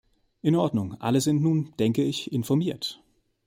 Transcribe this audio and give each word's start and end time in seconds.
In 0.41 0.55
Ordnung, 0.55 0.99
alle 0.99 1.21
sind 1.21 1.43
nun, 1.43 1.75
denke 1.77 2.03
ich, 2.03 2.31
informiert. 2.31 3.03